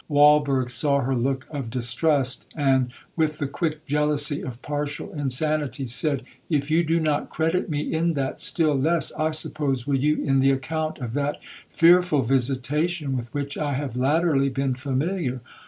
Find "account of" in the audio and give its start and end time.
10.49-11.13